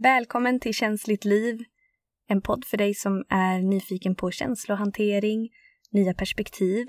Välkommen 0.00 0.60
till 0.60 0.74
Känsligt 0.74 1.24
liv, 1.24 1.64
en 2.28 2.40
podd 2.40 2.64
för 2.64 2.76
dig 2.76 2.94
som 2.94 3.24
är 3.28 3.58
nyfiken 3.62 4.14
på 4.14 4.30
känslohantering, 4.30 5.50
nya 5.90 6.14
perspektiv. 6.14 6.86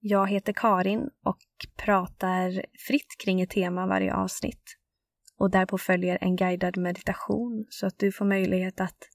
Jag 0.00 0.30
heter 0.30 0.52
Karin 0.52 1.10
och 1.24 1.38
pratar 1.76 2.64
fritt 2.86 3.16
kring 3.24 3.40
ett 3.40 3.50
tema 3.50 3.86
varje 3.86 4.14
avsnitt. 4.14 4.76
Och 5.38 5.50
därpå 5.50 5.78
följer 5.78 6.18
en 6.20 6.36
guidad 6.36 6.76
meditation 6.76 7.66
så 7.68 7.86
att 7.86 7.98
du 7.98 8.12
får 8.12 8.24
möjlighet 8.24 8.80
att 8.80 9.08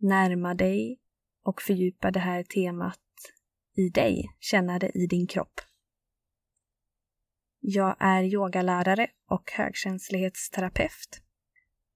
närma 0.00 0.54
dig 0.54 1.00
och 1.44 1.62
fördjupa 1.62 2.10
det 2.10 2.20
här 2.20 2.42
temat 2.42 3.00
i 3.76 3.88
dig, 3.88 4.24
känna 4.40 4.78
det 4.78 4.90
i 4.94 5.06
din 5.06 5.26
kropp. 5.26 5.60
Jag 7.60 7.96
är 8.00 8.22
yogalärare 8.22 9.06
och 9.30 9.52
högkänslighetsterapeut. 9.52 11.21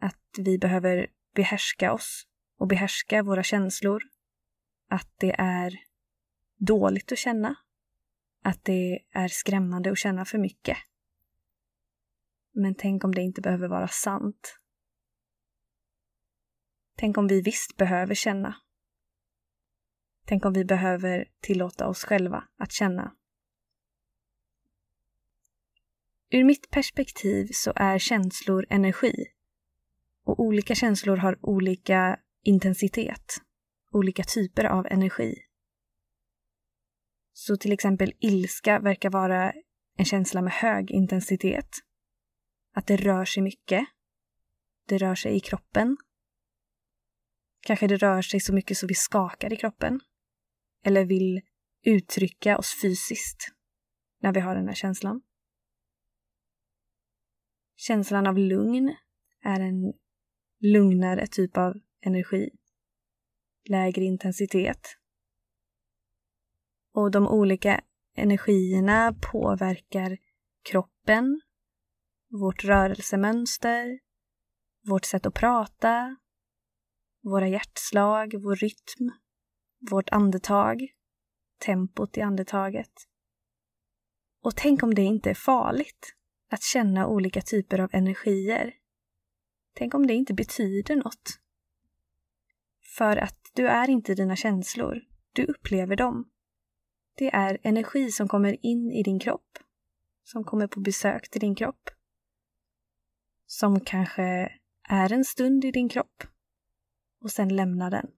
Att 0.00 0.24
vi 0.38 0.58
behöver 0.58 1.06
behärska 1.34 1.92
oss 1.92 2.26
och 2.58 2.68
behärska 2.68 3.22
våra 3.22 3.42
känslor. 3.42 4.02
Att 4.88 5.12
det 5.16 5.34
är 5.38 5.74
dåligt 6.56 7.12
att 7.12 7.18
känna. 7.18 7.56
Att 8.42 8.64
det 8.64 8.98
är 9.10 9.28
skrämmande 9.28 9.90
att 9.90 9.98
känna 9.98 10.24
för 10.24 10.38
mycket. 10.38 10.78
Men 12.52 12.74
tänk 12.74 13.04
om 13.04 13.14
det 13.14 13.22
inte 13.22 13.40
behöver 13.40 13.68
vara 13.68 13.88
sant. 13.88 14.58
Tänk 16.96 17.18
om 17.18 17.26
vi 17.26 17.42
visst 17.42 17.76
behöver 17.76 18.14
känna. 18.14 18.56
Tänk 20.28 20.44
om 20.44 20.52
vi 20.52 20.64
behöver 20.64 21.28
tillåta 21.40 21.88
oss 21.88 22.04
själva 22.04 22.44
att 22.58 22.72
känna. 22.72 23.14
Ur 26.30 26.44
mitt 26.44 26.70
perspektiv 26.70 27.48
så 27.52 27.72
är 27.76 27.98
känslor 27.98 28.66
energi. 28.70 29.26
Och 30.24 30.40
olika 30.40 30.74
känslor 30.74 31.16
har 31.16 31.38
olika 31.42 32.18
intensitet, 32.42 33.34
olika 33.92 34.22
typer 34.22 34.64
av 34.64 34.86
energi. 34.86 35.36
Så 37.32 37.56
till 37.56 37.72
exempel 37.72 38.12
ilska 38.18 38.78
verkar 38.78 39.10
vara 39.10 39.52
en 39.96 40.04
känsla 40.04 40.42
med 40.42 40.52
hög 40.52 40.90
intensitet. 40.90 41.70
Att 42.74 42.86
det 42.86 42.96
rör 42.96 43.24
sig 43.24 43.42
mycket. 43.42 43.86
Det 44.86 44.98
rör 44.98 45.14
sig 45.14 45.36
i 45.36 45.40
kroppen. 45.40 45.96
Kanske 47.60 47.86
det 47.86 47.96
rör 47.96 48.22
sig 48.22 48.40
så 48.40 48.52
mycket 48.52 48.78
så 48.78 48.86
vi 48.86 48.94
skakar 48.94 49.52
i 49.52 49.56
kroppen. 49.56 50.00
Eller 50.84 51.04
vill 51.04 51.40
uttrycka 51.82 52.58
oss 52.58 52.80
fysiskt 52.82 53.52
när 54.22 54.32
vi 54.32 54.40
har 54.40 54.54
den 54.54 54.68
här 54.68 54.74
känslan. 54.74 55.20
Känslan 57.76 58.26
av 58.26 58.38
lugn 58.38 58.94
är 59.44 59.60
en 59.60 59.92
lugnare 60.60 61.26
typ 61.26 61.56
av 61.56 61.74
energi. 62.00 62.50
Lägre 63.68 64.04
intensitet. 64.04 64.96
Och 66.94 67.10
de 67.10 67.28
olika 67.28 67.80
energierna 68.14 69.14
påverkar 69.32 70.18
kroppen, 70.70 71.40
vårt 72.30 72.64
rörelsemönster, 72.64 73.98
vårt 74.88 75.04
sätt 75.04 75.26
att 75.26 75.34
prata, 75.34 76.16
våra 77.22 77.48
hjärtslag, 77.48 78.34
vår 78.42 78.56
rytm, 78.56 79.10
vårt 79.78 80.08
andetag, 80.08 80.86
tempot 81.58 82.16
i 82.16 82.20
andetaget. 82.20 82.92
Och 84.42 84.56
tänk 84.56 84.82
om 84.82 84.94
det 84.94 85.02
inte 85.02 85.30
är 85.30 85.34
farligt 85.34 86.14
att 86.50 86.62
känna 86.62 87.06
olika 87.06 87.40
typer 87.40 87.78
av 87.78 87.90
energier. 87.92 88.74
Tänk 89.74 89.94
om 89.94 90.06
det 90.06 90.14
inte 90.14 90.34
betyder 90.34 90.96
något. 90.96 91.40
För 92.96 93.16
att 93.16 93.50
du 93.52 93.68
är 93.68 93.90
inte 93.90 94.14
dina 94.14 94.36
känslor, 94.36 95.00
du 95.32 95.44
upplever 95.44 95.96
dem. 95.96 96.30
Det 97.14 97.34
är 97.34 97.58
energi 97.62 98.10
som 98.10 98.28
kommer 98.28 98.66
in 98.66 98.92
i 98.92 99.02
din 99.02 99.18
kropp, 99.18 99.58
som 100.24 100.44
kommer 100.44 100.66
på 100.66 100.80
besök 100.80 101.30
till 101.30 101.40
din 101.40 101.54
kropp. 101.54 101.90
Som 103.46 103.80
kanske 103.80 104.52
är 104.88 105.12
en 105.12 105.24
stund 105.24 105.64
i 105.64 105.70
din 105.70 105.88
kropp 105.88 106.22
och 107.20 107.30
sen 107.30 107.56
lämnar 107.56 107.90
den. 107.90 108.10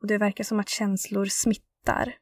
Och 0.00 0.06
det 0.06 0.18
verkar 0.18 0.44
som 0.44 0.60
att 0.60 0.68
känslor 0.68 1.26
smittar. 1.26 2.16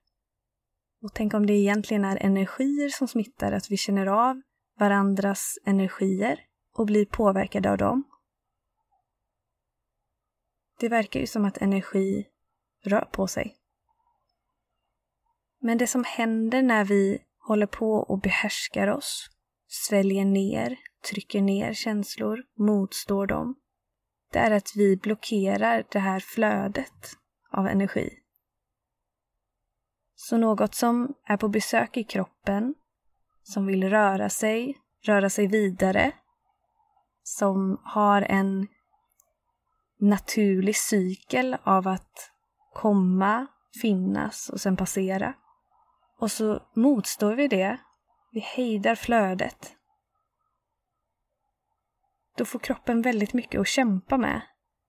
Och 1.02 1.14
tänk 1.14 1.34
om 1.34 1.46
det 1.46 1.52
egentligen 1.52 2.04
är 2.04 2.16
energier 2.16 2.88
som 2.88 3.08
smittar, 3.08 3.52
att 3.52 3.70
vi 3.70 3.76
känner 3.76 4.06
av 4.06 4.42
varandras 4.78 5.58
energier 5.64 6.40
och 6.74 6.86
blir 6.86 7.06
påverkade 7.06 7.70
av 7.70 7.78
dem. 7.78 8.04
Det 10.80 10.88
verkar 10.88 11.20
ju 11.20 11.26
som 11.26 11.44
att 11.44 11.58
energi 11.58 12.26
rör 12.84 13.08
på 13.12 13.26
sig. 13.26 13.56
Men 15.60 15.78
det 15.78 15.86
som 15.86 16.04
händer 16.04 16.62
när 16.62 16.84
vi 16.84 17.18
håller 17.38 17.66
på 17.66 17.92
och 17.92 18.20
behärskar 18.20 18.88
oss, 18.88 19.30
sväljer 19.66 20.24
ner, 20.24 20.76
trycker 21.10 21.40
ner 21.40 21.74
känslor, 21.74 22.44
motstår 22.58 23.26
dem, 23.26 23.54
det 24.32 24.38
är 24.38 24.50
att 24.50 24.72
vi 24.76 24.96
blockerar 24.96 25.84
det 25.90 25.98
här 25.98 26.20
flödet 26.20 27.16
av 27.50 27.66
energi. 27.66 28.18
Så 30.14 30.36
något 30.36 30.74
som 30.74 31.14
är 31.24 31.36
på 31.36 31.48
besök 31.48 31.96
i 31.96 32.04
kroppen, 32.04 32.74
som 33.42 33.66
vill 33.66 33.90
röra 33.90 34.28
sig, 34.28 34.78
röra 35.02 35.30
sig 35.30 35.46
vidare, 35.46 36.12
som 37.22 37.80
har 37.84 38.22
en 38.22 38.68
naturlig 40.00 40.76
cykel 40.76 41.56
av 41.62 41.88
att 41.88 42.32
komma, 42.74 43.46
finnas 43.82 44.48
och 44.48 44.60
sen 44.60 44.76
passera. 44.76 45.34
Och 46.18 46.30
så 46.30 46.62
motstår 46.74 47.34
vi 47.34 47.48
det. 47.48 47.78
Vi 48.30 48.40
hejdar 48.40 48.94
flödet. 48.94 49.72
Då 52.36 52.44
får 52.44 52.58
kroppen 52.58 53.02
väldigt 53.02 53.32
mycket 53.32 53.60
att 53.60 53.68
kämpa 53.68 54.16
med. 54.16 54.40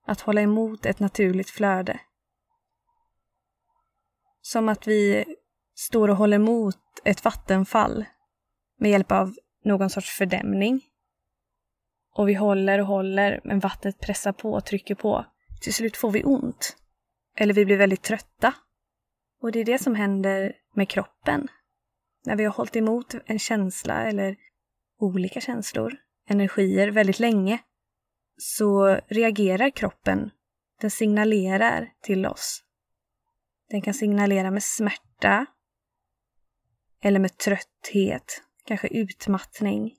Att 0.06 0.20
hålla 0.20 0.40
emot 0.40 0.86
ett 0.86 1.00
naturligt 1.00 1.50
flöde. 1.50 2.00
Som 4.40 4.68
att 4.68 4.86
vi 4.86 5.24
står 5.74 6.08
och 6.08 6.16
håller 6.16 6.36
emot 6.36 6.76
ett 7.04 7.24
vattenfall 7.24 8.04
med 8.78 8.90
hjälp 8.90 9.12
av 9.12 9.34
någon 9.64 9.90
sorts 9.90 10.10
fördämning. 10.10 10.82
Och 12.14 12.28
vi 12.28 12.34
håller 12.34 12.78
och 12.78 12.86
håller, 12.86 13.40
men 13.44 13.60
vattnet 13.60 14.00
pressar 14.00 14.32
på 14.32 14.52
och 14.52 14.64
trycker 14.64 14.94
på. 14.94 15.26
Till 15.60 15.74
slut 15.74 15.96
får 15.96 16.10
vi 16.10 16.24
ont. 16.24 16.76
Eller 17.36 17.54
vi 17.54 17.64
blir 17.64 17.76
väldigt 17.76 18.02
trötta. 18.02 18.54
Och 19.42 19.52
det 19.52 19.60
är 19.60 19.64
det 19.64 19.78
som 19.78 19.94
händer 19.94 20.52
med 20.74 20.88
kroppen. 20.88 21.48
När 22.24 22.36
vi 22.36 22.44
har 22.44 22.52
hållit 22.52 22.76
emot 22.76 23.14
en 23.26 23.38
känsla 23.38 24.06
eller 24.06 24.36
olika 24.98 25.40
känslor, 25.40 25.96
energier 26.28 26.88
väldigt 26.88 27.18
länge, 27.18 27.58
så 28.36 29.00
reagerar 29.08 29.70
kroppen. 29.70 30.30
Den 30.80 30.90
signalerar 30.90 31.92
till 32.02 32.26
oss 32.26 32.64
den 33.70 33.82
kan 33.82 33.94
signalera 33.94 34.50
med 34.50 34.62
smärta 34.62 35.46
eller 37.00 37.20
med 37.20 37.38
trötthet, 37.38 38.42
kanske 38.64 38.88
utmattning. 38.88 39.96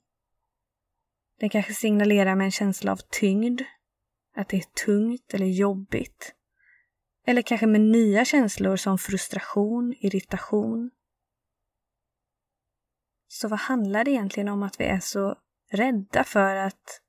Den 1.40 1.50
kanske 1.50 1.74
signalerar 1.74 2.36
med 2.36 2.46
en 2.46 2.52
känsla 2.52 2.92
av 2.92 3.00
tyngd, 3.12 3.62
att 4.36 4.50
det 4.50 4.58
är 4.58 4.86
tungt 4.86 5.34
eller 5.34 5.46
jobbigt. 5.46 6.36
Eller 7.26 7.42
kanske 7.42 7.68
med 7.68 7.82
nya 7.82 8.26
känslor 8.26 8.76
som 8.76 8.98
frustration, 8.98 9.94
irritation. 9.98 10.92
Så 13.28 13.48
vad 13.48 13.60
handlar 13.60 14.04
det 14.04 14.12
egentligen 14.12 14.50
om 14.50 14.64
att 14.64 14.80
vi 14.80 14.84
är 14.84 15.00
så 15.00 15.36
rädda 15.72 16.24
för 16.24 16.56
att 16.56 17.02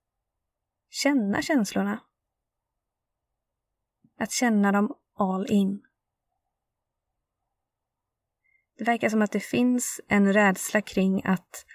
känna 0.91 1.43
känslorna? 1.43 2.01
Att 4.19 4.33
känna 4.33 4.73
dem 4.73 4.95
all 5.15 5.51
in. 5.51 5.83
Det 8.83 8.87
verkar 8.87 9.09
som 9.09 9.23
att 9.23 9.33
det 9.33 9.41
finns 9.41 10.01
en 10.09 10.33
rädsla 10.33 10.81
kring 10.81 11.25
att 11.25 11.67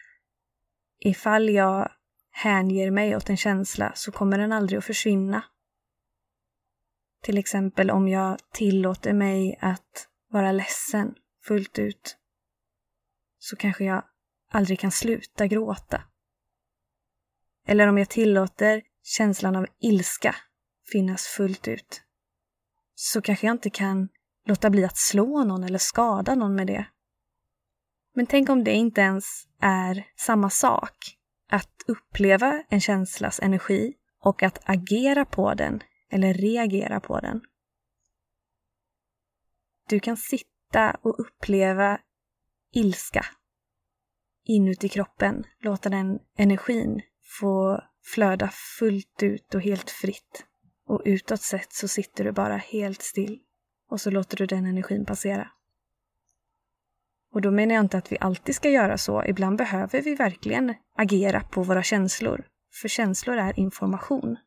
ifall 1.00 1.50
jag 1.50 1.92
hänger 2.31 2.92
mig 2.92 3.15
åt 3.15 3.30
en 3.30 3.38
känsla 3.38 3.92
så 3.95 4.12
kommer 4.12 4.38
den 4.38 4.51
aldrig 4.51 4.77
att 4.77 4.86
försvinna. 4.86 5.44
Till 7.24 7.38
exempel 7.38 7.92
om 7.92 8.07
jag 8.07 8.38
tillåter 8.54 9.13
mig 9.13 9.57
att 9.62 10.07
vara 10.30 10.51
ledsen 10.51 11.15
fullt 11.44 11.80
ut 11.80 12.18
så 13.39 13.56
kanske 13.56 13.83
jag 13.83 14.03
aldrig 14.51 14.80
kan 14.80 14.92
sluta 14.92 15.48
gråta. 15.48 16.03
Eller 17.68 17.88
om 17.88 17.98
jag 17.98 18.10
tillåter 18.10 18.81
känslan 19.03 19.56
av 19.56 19.68
ilska 19.80 20.36
finnas 20.92 21.27
fullt 21.27 21.68
ut 21.68 22.01
så 22.95 23.21
kanske 23.21 23.48
jag 23.48 23.53
inte 23.53 23.69
kan 23.69 24.10
låta 24.45 24.69
bli 24.69 24.86
att 24.86 24.98
slå 24.98 25.44
någon 25.44 25.63
eller 25.63 25.80
skada 25.80 26.36
någon 26.36 26.56
med 26.56 26.68
det. 26.68 26.88
Men 28.17 28.25
tänk 28.25 28.49
om 28.49 28.63
det 28.63 28.73
inte 28.73 29.01
ens 29.01 29.47
är 29.61 30.07
samma 30.15 30.49
sak. 30.49 30.97
Att 31.49 31.83
uppleva 31.87 32.63
en 32.69 32.81
känslas 32.81 33.39
energi 33.39 33.93
och 34.23 34.43
att 34.43 34.59
agera 34.63 35.25
på 35.25 35.53
den 35.53 35.83
eller 36.11 36.33
reagera 36.33 36.99
på 36.99 37.19
den. 37.19 37.41
Du 39.89 39.99
kan 39.99 40.17
sitta 40.17 40.97
och 41.01 41.19
uppleva 41.19 41.99
ilska 42.73 43.25
inuti 44.45 44.89
kroppen, 44.89 45.43
låta 45.59 45.89
den 45.89 46.19
energin 46.37 47.01
få 47.39 47.83
flöda 48.13 48.49
fullt 48.79 49.23
ut 49.23 49.55
och 49.55 49.61
helt 49.61 49.89
fritt. 49.89 50.45
Och 50.87 51.01
utåt 51.05 51.41
sett 51.41 51.73
så 51.73 51.87
sitter 51.87 52.23
du 52.23 52.31
bara 52.31 52.57
helt 52.57 53.01
still 53.01 53.39
och 53.89 54.01
så 54.01 54.11
låter 54.11 54.37
du 54.37 54.45
den 54.45 54.65
energin 54.65 55.05
passera. 55.05 55.51
Och 57.38 57.42
då 57.42 57.51
menar 57.51 57.75
jag 57.75 57.84
inte 57.84 57.98
att 57.98 58.12
vi 58.12 58.18
alltid 58.22 58.56
ska 58.56 58.69
göra 58.69 58.98
så. 58.98 59.24
Ibland 59.25 59.57
behöver 59.57 60.01
vi 60.01 60.16
verkligen 60.16 60.74
agera 60.98 61.42
på 61.42 61.63
våra 61.63 61.84
känslor. 61.84 62.45
För 62.81 62.88
känslor 62.88 63.38
är 63.38 63.60
information. 63.60 64.38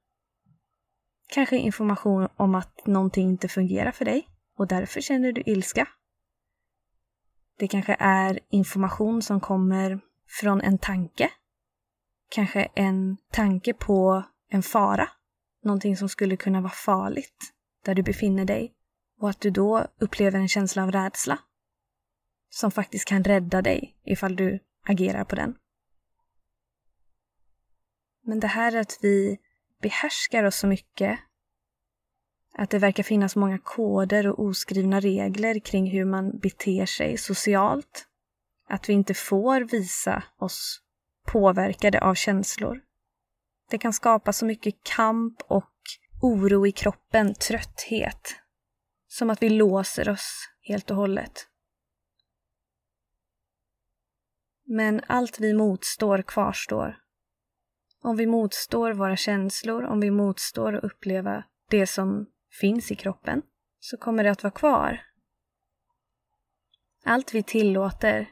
Kanske 1.28 1.56
information 1.56 2.28
om 2.36 2.54
att 2.54 2.86
någonting 2.86 3.28
inte 3.28 3.48
fungerar 3.48 3.90
för 3.90 4.04
dig 4.04 4.28
och 4.58 4.66
därför 4.66 5.00
känner 5.00 5.32
du 5.32 5.42
ilska. 5.46 5.88
Det 7.58 7.68
kanske 7.68 7.96
är 7.98 8.38
information 8.48 9.22
som 9.22 9.40
kommer 9.40 10.00
från 10.40 10.60
en 10.60 10.78
tanke. 10.78 11.30
Kanske 12.30 12.68
en 12.74 13.16
tanke 13.32 13.74
på 13.74 14.24
en 14.48 14.62
fara. 14.62 15.08
Någonting 15.64 15.96
som 15.96 16.08
skulle 16.08 16.36
kunna 16.36 16.60
vara 16.60 16.72
farligt 16.72 17.52
där 17.84 17.94
du 17.94 18.02
befinner 18.02 18.44
dig 18.44 18.74
och 19.20 19.30
att 19.30 19.40
du 19.40 19.50
då 19.50 19.86
upplever 20.00 20.38
en 20.38 20.48
känsla 20.48 20.82
av 20.82 20.92
rädsla 20.92 21.38
som 22.50 22.70
faktiskt 22.70 23.04
kan 23.04 23.24
rädda 23.24 23.62
dig 23.62 23.96
ifall 24.04 24.36
du 24.36 24.58
agerar 24.86 25.24
på 25.24 25.36
den. 25.36 25.54
Men 28.22 28.40
det 28.40 28.46
här 28.46 28.76
att 28.76 28.98
vi 29.02 29.38
behärskar 29.82 30.44
oss 30.44 30.56
så 30.56 30.66
mycket 30.66 31.18
att 32.54 32.70
det 32.70 32.78
verkar 32.78 33.02
finnas 33.02 33.36
många 33.36 33.58
koder 33.58 34.26
och 34.26 34.44
oskrivna 34.44 35.00
regler 35.00 35.58
kring 35.58 35.90
hur 35.90 36.04
man 36.04 36.38
beter 36.38 36.86
sig 36.86 37.18
socialt. 37.18 38.06
Att 38.68 38.88
vi 38.88 38.92
inte 38.92 39.14
får 39.14 39.60
visa 39.60 40.22
oss 40.38 40.80
påverkade 41.26 42.00
av 42.00 42.14
känslor. 42.14 42.80
Det 43.70 43.78
kan 43.78 43.92
skapa 43.92 44.32
så 44.32 44.46
mycket 44.46 44.74
kamp 44.82 45.42
och 45.48 45.72
oro 46.22 46.66
i 46.66 46.72
kroppen, 46.72 47.34
trötthet. 47.34 48.34
Som 49.08 49.30
att 49.30 49.42
vi 49.42 49.48
låser 49.48 50.08
oss 50.08 50.48
helt 50.62 50.90
och 50.90 50.96
hållet. 50.96 51.49
Men 54.72 55.00
allt 55.06 55.40
vi 55.40 55.54
motstår 55.54 56.22
kvarstår. 56.22 56.96
Om 58.02 58.16
vi 58.16 58.26
motstår 58.26 58.92
våra 58.92 59.16
känslor, 59.16 59.84
om 59.84 60.00
vi 60.00 60.10
motstår 60.10 60.76
att 60.76 60.84
uppleva 60.84 61.44
det 61.70 61.86
som 61.86 62.26
finns 62.60 62.90
i 62.90 62.94
kroppen, 62.94 63.42
så 63.80 63.96
kommer 63.96 64.24
det 64.24 64.30
att 64.30 64.42
vara 64.42 64.50
kvar. 64.50 65.02
Allt 67.04 67.34
vi 67.34 67.42
tillåter, 67.42 68.30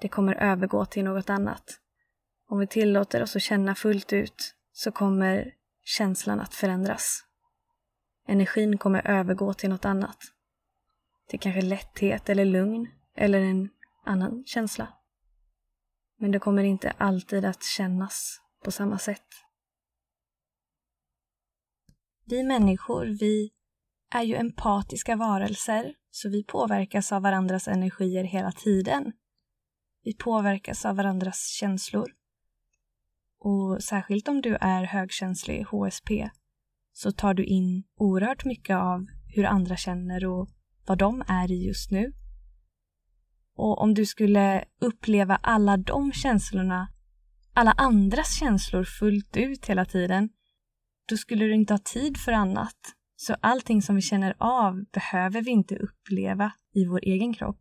det 0.00 0.08
kommer 0.08 0.34
övergå 0.34 0.84
till 0.84 1.04
något 1.04 1.30
annat. 1.30 1.80
Om 2.48 2.58
vi 2.58 2.66
tillåter 2.66 3.22
oss 3.22 3.36
att 3.36 3.42
känna 3.42 3.74
fullt 3.74 4.12
ut 4.12 4.54
så 4.72 4.92
kommer 4.92 5.54
känslan 5.82 6.40
att 6.40 6.54
förändras. 6.54 7.24
Energin 8.26 8.78
kommer 8.78 9.06
övergå 9.06 9.54
till 9.54 9.70
något 9.70 9.84
annat. 9.84 10.18
Till 11.28 11.40
kanske 11.40 11.62
lätthet 11.62 12.28
eller 12.28 12.44
lugn 12.44 12.88
eller 13.16 13.40
en 13.40 13.70
annan 14.04 14.44
känsla. 14.46 14.88
Men 16.16 16.30
det 16.30 16.38
kommer 16.38 16.64
inte 16.64 16.90
alltid 16.90 17.44
att 17.44 17.62
kännas 17.62 18.40
på 18.64 18.70
samma 18.70 18.98
sätt. 18.98 19.26
Vi 22.26 22.42
människor, 22.42 23.06
vi 23.20 23.50
är 24.10 24.22
ju 24.22 24.34
empatiska 24.34 25.16
varelser, 25.16 25.94
så 26.10 26.28
vi 26.28 26.44
påverkas 26.44 27.12
av 27.12 27.22
varandras 27.22 27.68
energier 27.68 28.24
hela 28.24 28.52
tiden. 28.52 29.12
Vi 30.02 30.14
påverkas 30.14 30.84
av 30.84 30.96
varandras 30.96 31.48
känslor. 31.48 32.12
Och 33.38 33.82
särskilt 33.82 34.28
om 34.28 34.40
du 34.40 34.56
är 34.60 34.84
högkänslig 34.84 35.62
HSP 35.62 36.30
så 36.92 37.12
tar 37.12 37.34
du 37.34 37.44
in 37.44 37.84
oerhört 37.96 38.44
mycket 38.44 38.76
av 38.76 39.06
hur 39.34 39.44
andra 39.44 39.76
känner 39.76 40.26
och 40.26 40.48
vad 40.86 40.98
de 40.98 41.24
är 41.28 41.52
i 41.52 41.66
just 41.66 41.90
nu. 41.90 42.12
Och 43.56 43.80
om 43.80 43.94
du 43.94 44.06
skulle 44.06 44.64
uppleva 44.80 45.36
alla 45.36 45.76
de 45.76 46.12
känslorna, 46.12 46.88
alla 47.54 47.72
andras 47.72 48.38
känslor 48.38 48.84
fullt 48.84 49.36
ut 49.36 49.66
hela 49.66 49.84
tiden, 49.84 50.28
då 51.08 51.16
skulle 51.16 51.44
du 51.44 51.54
inte 51.54 51.72
ha 51.72 51.78
tid 51.78 52.16
för 52.16 52.32
annat. 52.32 52.78
Så 53.16 53.36
allting 53.40 53.82
som 53.82 53.96
vi 53.96 54.02
känner 54.02 54.34
av 54.38 54.84
behöver 54.92 55.42
vi 55.42 55.50
inte 55.50 55.76
uppleva 55.76 56.52
i 56.74 56.86
vår 56.86 57.00
egen 57.02 57.34
kropp. 57.34 57.60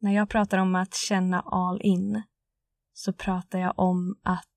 När 0.00 0.12
jag 0.12 0.28
pratar 0.28 0.58
om 0.58 0.74
att 0.74 0.94
känna 0.94 1.40
all 1.40 1.80
in 1.82 2.22
så 2.92 3.12
pratar 3.12 3.58
jag 3.58 3.78
om 3.78 4.16
att 4.22 4.48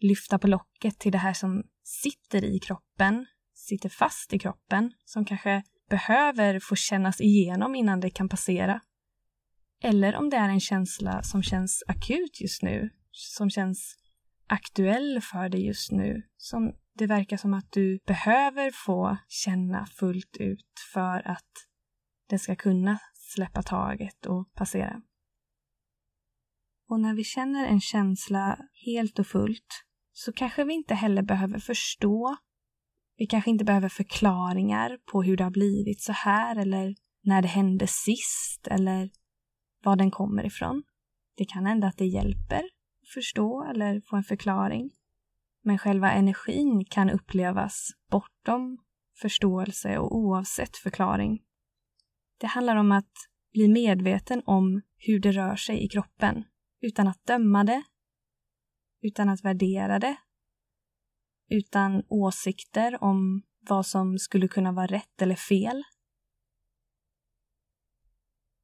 lyfta 0.00 0.38
på 0.38 0.48
locket 0.48 0.98
till 0.98 1.12
det 1.12 1.18
här 1.18 1.32
som 1.32 1.62
sitter 1.82 2.44
i 2.44 2.58
kroppen, 2.58 3.26
sitter 3.54 3.88
fast 3.88 4.32
i 4.32 4.38
kroppen, 4.38 4.92
som 5.04 5.24
kanske 5.24 5.62
behöver 5.88 6.60
få 6.60 6.76
kännas 6.76 7.20
igenom 7.20 7.74
innan 7.74 8.00
det 8.00 8.10
kan 8.10 8.28
passera. 8.28 8.80
Eller 9.82 10.16
om 10.16 10.30
det 10.30 10.36
är 10.36 10.48
en 10.48 10.60
känsla 10.60 11.22
som 11.22 11.42
känns 11.42 11.82
akut 11.86 12.40
just 12.40 12.62
nu, 12.62 12.90
som 13.10 13.50
känns 13.50 13.96
aktuell 14.46 15.20
för 15.20 15.48
dig 15.48 15.66
just 15.66 15.92
nu, 15.92 16.22
som 16.36 16.72
det 16.94 17.06
verkar 17.06 17.36
som 17.36 17.54
att 17.54 17.72
du 17.72 17.98
behöver 18.06 18.70
få 18.86 19.16
känna 19.28 19.86
fullt 19.86 20.36
ut 20.40 20.72
för 20.92 21.28
att 21.28 21.52
det 22.28 22.38
ska 22.38 22.56
kunna 22.56 22.98
släppa 23.12 23.62
taget 23.62 24.26
och 24.26 24.54
passera. 24.54 25.02
Och 26.88 27.00
när 27.00 27.14
vi 27.14 27.24
känner 27.24 27.66
en 27.66 27.80
känsla 27.80 28.58
helt 28.86 29.18
och 29.18 29.26
fullt 29.26 29.84
så 30.12 30.32
kanske 30.32 30.64
vi 30.64 30.74
inte 30.74 30.94
heller 30.94 31.22
behöver 31.22 31.58
förstå. 31.58 32.36
Vi 33.16 33.26
kanske 33.26 33.50
inte 33.50 33.64
behöver 33.64 33.88
förklaringar 33.88 34.98
på 35.12 35.22
hur 35.22 35.36
det 35.36 35.44
har 35.44 35.50
blivit 35.50 36.02
så 36.02 36.12
här 36.12 36.56
eller 36.56 36.94
när 37.22 37.42
det 37.42 37.48
hände 37.48 37.86
sist 37.86 38.66
eller 38.66 39.10
var 39.84 39.96
den 39.96 40.10
kommer 40.10 40.46
ifrån. 40.46 40.82
Det 41.36 41.44
kan 41.44 41.66
hända 41.66 41.86
att 41.86 41.98
det 41.98 42.06
hjälper 42.06 42.64
att 43.02 43.08
förstå 43.14 43.64
eller 43.70 44.00
få 44.00 44.16
en 44.16 44.24
förklaring. 44.24 44.90
Men 45.62 45.78
själva 45.78 46.12
energin 46.12 46.84
kan 46.84 47.10
upplevas 47.10 47.90
bortom 48.10 48.78
förståelse 49.20 49.98
och 49.98 50.16
oavsett 50.16 50.76
förklaring. 50.76 51.42
Det 52.40 52.46
handlar 52.46 52.76
om 52.76 52.92
att 52.92 53.12
bli 53.52 53.68
medveten 53.68 54.42
om 54.46 54.82
hur 54.96 55.20
det 55.20 55.32
rör 55.32 55.56
sig 55.56 55.84
i 55.84 55.88
kroppen 55.88 56.44
utan 56.80 57.08
att 57.08 57.24
döma 57.26 57.64
det, 57.64 57.82
utan 59.02 59.28
att 59.28 59.44
värdera 59.44 59.98
det, 59.98 60.16
utan 61.50 62.02
åsikter 62.08 63.04
om 63.04 63.42
vad 63.60 63.86
som 63.86 64.18
skulle 64.18 64.48
kunna 64.48 64.72
vara 64.72 64.86
rätt 64.86 65.22
eller 65.22 65.34
fel. 65.34 65.82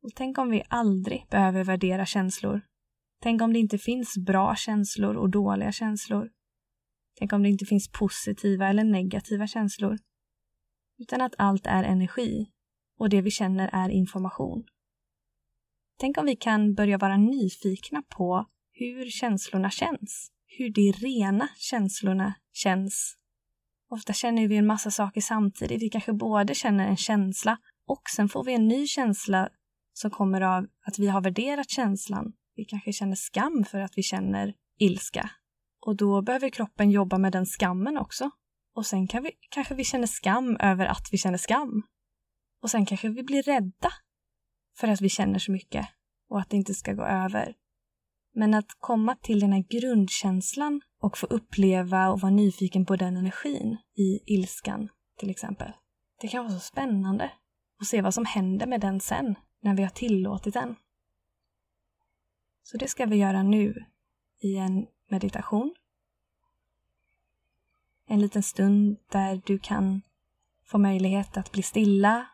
Och 0.02 0.10
tänk 0.14 0.38
om 0.38 0.50
vi 0.50 0.62
aldrig 0.68 1.26
behöver 1.30 1.64
värdera 1.64 2.06
känslor. 2.06 2.60
Tänk 3.22 3.42
om 3.42 3.52
det 3.52 3.58
inte 3.58 3.78
finns 3.78 4.14
bra 4.26 4.54
känslor 4.54 5.16
och 5.16 5.30
dåliga 5.30 5.72
känslor. 5.72 6.30
Tänk 7.18 7.32
om 7.32 7.42
det 7.42 7.49
inte 7.49 7.64
finns 7.64 7.90
positiva 7.92 8.68
eller 8.68 8.84
negativa 8.84 9.46
känslor. 9.46 9.99
Utan 10.99 11.20
att 11.20 11.34
allt 11.38 11.66
är 11.66 11.84
energi 11.84 12.50
och 12.99 13.08
det 13.08 13.20
vi 13.20 13.30
känner 13.30 13.70
är 13.72 13.88
information. 13.88 14.64
Tänk 15.99 16.18
om 16.18 16.26
vi 16.26 16.37
kan 16.37 16.75
börja 16.75 16.99
vara 16.99 17.16
nyfikna 17.16 18.02
på 18.16 18.46
hur 18.72 19.10
känslorna 19.10 19.70
känns. 19.70 20.32
Hur 20.59 20.71
de 20.71 20.92
rena 20.92 21.49
känslorna 21.57 22.35
känns. 22.52 23.16
Ofta 23.90 24.12
känner 24.12 24.49
vi 24.49 24.57
en 24.57 24.66
massa 24.66 24.90
saker 24.90 25.21
samtidigt. 25.21 25.83
Vi 25.83 25.88
kanske 25.88 26.12
både 26.12 26.54
känner 26.54 26.88
en 26.88 26.97
känsla 26.97 27.59
och 27.87 28.02
sen 28.16 28.28
får 28.28 28.45
vi 28.45 28.54
en 28.54 28.69
ny 28.69 28.87
känsla 28.87 29.49
som 29.92 30.11
kommer 30.11 30.40
av 30.40 30.66
att 30.87 30.99
vi 30.99 31.09
har 31.09 31.21
värderat 31.21 31.71
känslan. 31.71 32.33
Vi 32.57 32.64
kanske 32.64 32.92
känner 32.92 33.14
skam 33.14 33.64
för 33.71 33.80
att 33.80 33.99
vi 33.99 34.02
känner 34.02 34.54
ilska. 34.78 35.30
Och 35.87 35.97
då 35.97 36.23
behöver 36.23 36.50
kroppen 36.50 36.90
jobba 36.90 37.19
med 37.19 37.33
den 37.33 37.47
skammen 37.47 37.99
också. 37.99 38.30
Och 38.75 38.87
sen 38.87 39.07
kan 39.07 39.23
vi, 39.23 39.30
kanske 39.50 39.75
vi 39.75 39.85
känner 39.85 40.07
skam 40.07 40.57
över 40.61 40.87
att 40.87 41.09
vi 41.12 41.19
känner 41.19 41.38
skam. 41.38 41.83
Och 42.62 42.71
sen 42.71 42.87
kanske 42.87 43.09
vi 43.09 43.23
blir 43.23 43.42
rädda 43.42 43.92
för 44.78 44.88
att 44.88 45.00
vi 45.00 45.09
känner 45.09 45.38
så 45.38 45.52
mycket 45.52 45.88
och 46.28 46.40
att 46.40 46.50
det 46.50 46.57
inte 46.57 46.75
ska 46.75 46.92
gå 46.92 47.04
över. 47.04 47.54
Men 48.32 48.54
att 48.54 48.76
komma 48.78 49.16
till 49.16 49.40
den 49.40 49.52
här 49.52 49.64
grundkänslan 49.68 50.80
och 51.00 51.18
få 51.18 51.26
uppleva 51.26 52.10
och 52.10 52.20
vara 52.20 52.32
nyfiken 52.32 52.87
på 52.87 52.96
den 52.96 53.16
energin 53.16 53.76
i 53.96 54.34
ilskan 54.34 54.88
till 55.18 55.30
exempel. 55.30 55.72
Det 56.20 56.28
kan 56.28 56.44
vara 56.44 56.54
så 56.54 56.60
spännande 56.60 57.32
och 57.80 57.87
se 57.87 58.02
vad 58.02 58.14
som 58.14 58.25
händer 58.25 58.66
med 58.66 58.80
den 58.80 59.00
sen 59.00 59.34
när 59.60 59.75
vi 59.76 59.82
har 59.82 59.90
tillåtit 59.90 60.54
den. 60.54 60.76
Så 62.62 62.76
det 62.76 62.88
ska 62.88 63.06
vi 63.06 63.16
göra 63.16 63.42
nu 63.42 63.84
i 64.40 64.56
en 64.56 64.87
meditation. 65.08 65.75
En 68.06 68.20
liten 68.20 68.42
stund 68.42 68.96
där 69.08 69.42
du 69.46 69.58
kan 69.58 70.02
få 70.64 70.78
möjlighet 70.78 71.37
att 71.37 71.52
bli 71.52 71.62
stilla 71.62 72.26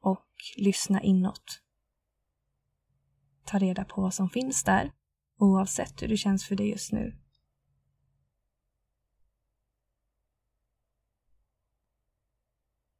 och 0.00 0.26
lyssna 0.56 1.02
inåt. 1.02 1.62
Ta 3.44 3.58
reda 3.58 3.84
på 3.84 4.02
vad 4.02 4.14
som 4.14 4.30
finns 4.30 4.64
där, 4.64 4.92
oavsett 5.38 6.02
hur 6.02 6.08
det 6.08 6.16
känns 6.16 6.46
för 6.46 6.56
dig 6.56 6.70
just 6.70 6.92
nu. 6.92 7.18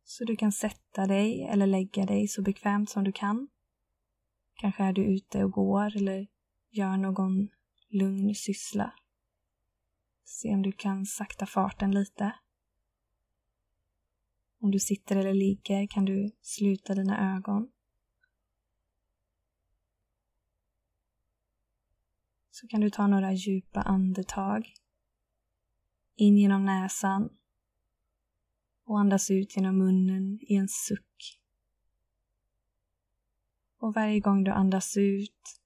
Så 0.04 0.24
du 0.24 0.36
kan 0.36 0.52
sätta 0.52 1.06
dig 1.06 1.42
eller 1.42 1.66
lägga 1.66 2.06
dig 2.06 2.28
så 2.28 2.42
bekvämt 2.42 2.90
som 2.90 3.04
du 3.04 3.12
kan. 3.12 3.48
Kanske 4.54 4.84
är 4.84 4.92
du 4.92 5.04
ute 5.04 5.44
och 5.44 5.50
går 5.50 5.96
eller 5.96 6.26
gör 6.70 6.96
någon 6.96 7.48
lugn 7.88 8.34
syssla. 8.34 8.94
Se 10.24 10.54
om 10.54 10.62
du 10.62 10.72
kan 10.72 11.06
sakta 11.06 11.46
farten 11.46 11.90
lite. 11.90 12.32
Om 14.60 14.70
du 14.70 14.78
sitter 14.78 15.16
eller 15.16 15.34
ligger 15.34 15.86
kan 15.86 16.04
du 16.04 16.30
sluta 16.40 16.94
dina 16.94 17.36
ögon. 17.36 17.70
Så 22.60 22.68
kan 22.68 22.80
du 22.80 22.90
ta 22.90 23.06
några 23.06 23.32
djupa 23.32 23.80
andetag. 23.80 24.74
In 26.14 26.38
genom 26.38 26.64
näsan 26.64 27.28
och 28.84 29.00
andas 29.00 29.30
ut 29.30 29.56
genom 29.56 29.78
munnen 29.78 30.38
i 30.42 30.54
en 30.54 30.68
suck. 30.68 31.40
Och 33.78 33.94
varje 33.94 34.20
gång 34.20 34.44
du 34.44 34.50
andas 34.50 34.96
ut 34.96 35.60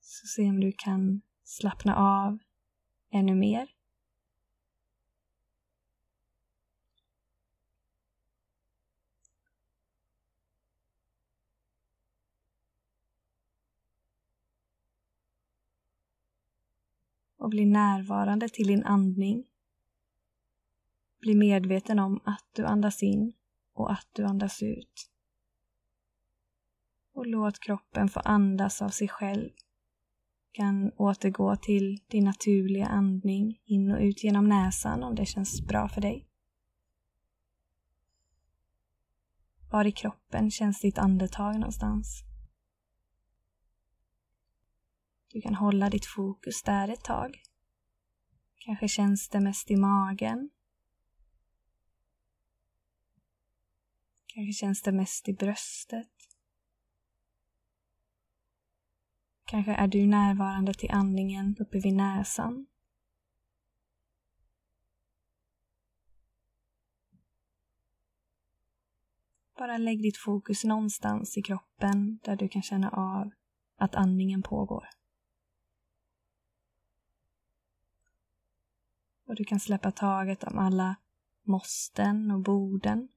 så 0.00 0.26
se 0.26 0.48
om 0.48 0.60
du 0.60 0.72
kan 0.72 1.22
slappna 1.44 1.96
av 1.96 2.38
ännu 3.10 3.34
mer. 3.34 3.68
Och 17.48 17.50
bli 17.50 17.66
närvarande 17.66 18.48
till 18.48 18.66
din 18.66 18.84
andning. 18.84 19.44
Bli 21.20 21.34
medveten 21.34 21.98
om 21.98 22.20
att 22.24 22.44
du 22.52 22.64
andas 22.64 23.02
in 23.02 23.32
och 23.74 23.92
att 23.92 24.08
du 24.12 24.24
andas 24.24 24.62
ut. 24.62 25.10
Och 27.14 27.26
låt 27.26 27.60
kroppen 27.60 28.08
få 28.08 28.20
andas 28.20 28.82
av 28.82 28.88
sig 28.88 29.08
själv. 29.08 29.50
Du 29.50 30.52
kan 30.52 30.92
återgå 30.96 31.56
till 31.56 32.00
din 32.08 32.24
naturliga 32.24 32.86
andning 32.86 33.60
in 33.64 33.90
och 33.90 34.00
ut 34.00 34.24
genom 34.24 34.48
näsan 34.48 35.02
om 35.02 35.14
det 35.14 35.26
känns 35.26 35.66
bra 35.66 35.88
för 35.88 36.00
dig. 36.00 36.28
Var 39.70 39.84
i 39.84 39.92
kroppen 39.92 40.50
känns 40.50 40.80
ditt 40.80 40.98
andetag 40.98 41.54
någonstans? 41.54 42.27
Du 45.28 45.40
kan 45.40 45.54
hålla 45.54 45.90
ditt 45.90 46.06
fokus 46.06 46.62
där 46.62 46.88
ett 46.88 47.04
tag. 47.04 47.42
Kanske 48.56 48.88
känns 48.88 49.28
det 49.28 49.40
mest 49.40 49.70
i 49.70 49.76
magen. 49.76 50.50
Kanske 54.26 54.52
känns 54.52 54.82
det 54.82 54.92
mest 54.92 55.28
i 55.28 55.32
bröstet. 55.32 56.12
Kanske 59.44 59.72
är 59.72 59.88
du 59.88 60.06
närvarande 60.06 60.74
till 60.74 60.90
andningen 60.90 61.56
uppe 61.60 61.80
vid 61.80 61.94
näsan. 61.94 62.66
Bara 69.58 69.78
lägg 69.78 70.02
ditt 70.02 70.16
fokus 70.16 70.64
någonstans 70.64 71.36
i 71.36 71.42
kroppen 71.42 72.18
där 72.24 72.36
du 72.36 72.48
kan 72.48 72.62
känna 72.62 72.90
av 72.90 73.30
att 73.76 73.94
andningen 73.94 74.42
pågår. 74.42 74.88
Och 79.28 79.34
du 79.34 79.44
kan 79.44 79.60
släppa 79.60 79.92
taget 79.92 80.44
om 80.44 80.58
alla 80.58 80.96
måsten 81.42 82.30
och 82.30 82.40
borden. 82.40 83.08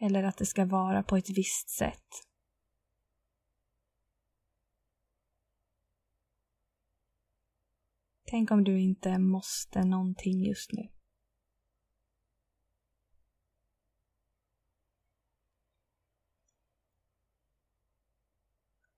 Eller 0.00 0.22
att 0.22 0.36
det 0.36 0.46
ska 0.46 0.64
vara 0.64 1.02
på 1.02 1.16
ett 1.16 1.30
visst 1.30 1.70
sätt. 1.70 2.08
Tänk 8.24 8.50
om 8.50 8.64
du 8.64 8.80
inte 8.80 9.18
måste 9.18 9.84
någonting 9.84 10.44
just 10.44 10.72
nu. 10.72 10.88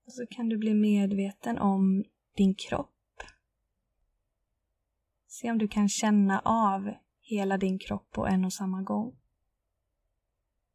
Och 0.05 0.13
så 0.13 0.25
kan 0.27 0.49
du 0.49 0.57
bli 0.57 0.73
medveten 0.73 1.57
om 1.57 2.03
din 2.35 2.55
kropp 2.55 3.00
Se 5.41 5.51
om 5.51 5.57
du 5.57 5.67
kan 5.67 5.89
känna 5.89 6.39
av 6.39 6.93
hela 7.19 7.57
din 7.57 7.79
kropp 7.79 8.11
på 8.11 8.27
en 8.27 8.45
och 8.45 8.53
samma 8.53 8.81
gång. 8.81 9.19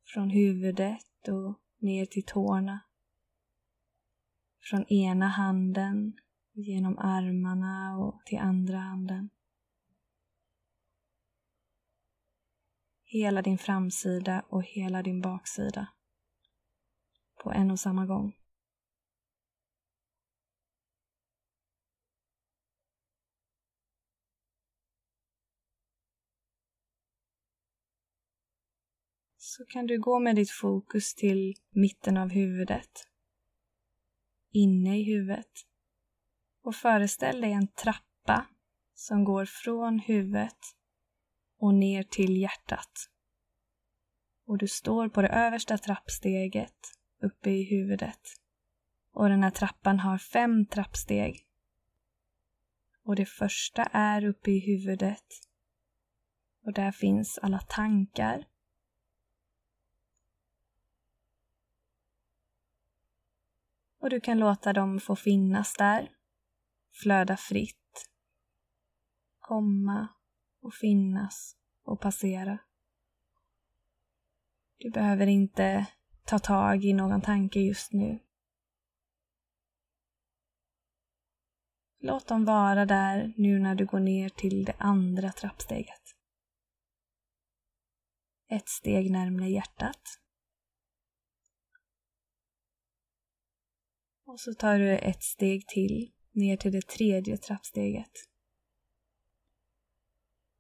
Från 0.05 0.31
huvudet 0.31 1.29
och 1.29 1.61
ner 1.79 2.07
till 2.07 2.25
tårna. 2.27 2.81
Från 4.61 4.93
ena 4.93 5.29
handen 5.29 6.17
genom 6.53 6.99
armarna 6.99 7.99
och 7.99 8.23
till 8.25 8.39
andra 8.39 8.79
handen. 8.79 9.31
Hela 13.05 13.43
din 13.43 13.59
framsida 13.59 14.45
och 14.49 14.63
hela 14.63 15.03
din 15.03 15.21
baksida 15.21 15.89
på 17.43 17.53
en 17.53 17.71
och 17.71 17.81
samma 17.81 18.07
gång. 18.07 18.37
Så 29.47 29.65
kan 29.65 29.87
du 29.87 29.99
gå 29.99 30.19
med 30.19 30.37
ditt 30.37 30.51
fokus 30.51 31.15
till 31.15 31.55
mitten 31.71 32.17
av 32.17 32.29
huvudet. 32.29 33.09
Inne 34.53 34.99
i 34.99 35.03
huvudet. 35.03 35.53
Och 36.63 36.75
föreställ 36.75 37.41
dig 37.41 37.53
en 37.53 37.69
trappa 37.69 38.47
som 38.95 39.25
går 39.25 39.45
från 39.45 39.99
huvudet 39.99 40.59
och 41.59 41.75
ner 41.75 42.03
till 42.03 42.37
hjärtat. 42.37 43.11
Och 44.47 44.59
du 44.59 44.69
står 44.69 45.09
på 45.09 45.23
det 45.23 45.29
översta 45.29 45.79
trappsteget 45.79 46.77
uppe 47.23 47.51
i 47.51 47.63
huvudet. 47.63 48.21
Och 49.13 49.29
den 49.29 49.43
här 49.43 49.51
trappan 49.51 50.01
har 50.01 50.19
fem 50.19 50.67
trappsteg. 50.67 51.47
Och 53.05 53.17
det 53.17 53.27
första 53.27 53.83
är 53.83 54.25
uppe 54.25 54.51
i 54.51 54.59
huvudet. 54.59 55.27
Och 56.65 56.73
där 56.73 56.93
finns 56.93 57.39
alla 57.39 57.59
tankar 57.59 58.47
och 64.07 64.11
du 64.11 64.21
kan 64.21 64.39
låta 64.39 64.73
dem 64.73 65.01
få 65.01 65.17
finnas 65.17 65.75
där, 65.75 66.11
flöda 67.03 67.37
fritt, 67.37 68.09
komma 69.39 70.09
och 70.63 70.75
finnas 70.75 71.57
och 71.85 72.01
passera. 72.01 72.59
Du 74.79 74.91
behöver 74.91 75.27
inte 75.27 75.87
ta 76.25 76.39
tag 76.39 76.85
i 76.85 76.93
någon 76.93 77.21
tanke 77.21 77.61
just 77.61 77.93
nu. 77.93 78.19
Låt 82.01 82.29
dem 82.29 82.45
vara 82.45 82.87
där 82.87 83.35
nu 83.37 83.59
när 83.59 83.75
du 83.75 83.87
går 83.87 84.01
ner 84.01 84.29
till 84.29 84.65
det 84.65 84.75
andra 84.79 85.33
trappsteget. 85.33 86.03
ett 88.49 88.69
steg 88.69 89.11
närmare 89.11 89.49
hjärtat. 89.49 90.26
Och 94.27 94.41
så 94.41 94.55
tar 94.55 94.79
du 94.79 94.99
ett 94.99 95.23
steg 95.23 95.69
till 95.69 96.13
ner 96.33 96.57
till 96.57 96.73
det 96.73 96.89
tredje 96.89 97.37
trappsteget. 97.37 98.13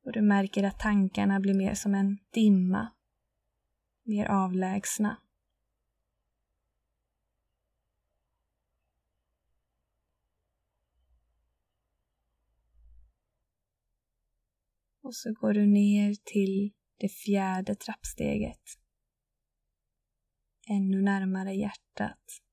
Och 0.04 0.12
du 0.12 0.22
märker 0.22 0.64
att 0.64 0.78
tankarna 0.78 1.40
blir 1.40 1.54
mer 1.54 1.74
som 1.74 1.94
en 1.94 2.18
dimma, 2.30 2.92
mer 4.02 4.26
avlägsna. 4.26 5.16
Och 15.02 15.14
så 15.14 15.32
går 15.32 15.54
du 15.54 15.66
ner 15.66 16.14
till 16.24 16.72
det 16.96 17.08
fjärde 17.08 17.74
trappsteget. 17.74 18.62
Ännu 20.68 21.02
närmare 21.02 21.54
hjärtat. 21.54 22.45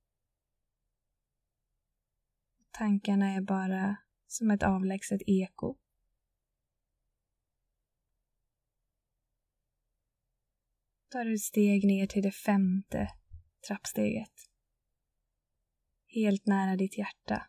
Tankarna 2.78 3.34
är 3.34 3.42
bara 3.42 3.98
som 4.28 4.52
ett 4.52 4.64
avlägset 4.64 5.22
eko. 5.26 5.78
tar 11.14 11.26
du 11.26 11.38
steg 11.38 11.88
ner 11.88 12.08
till 12.08 12.24
det 12.24 12.32
femte 12.32 13.08
trappsteget. 13.68 14.34
Helt 16.08 16.46
nära 16.46 16.76
ditt 16.76 16.98
hjärta. 16.98 17.48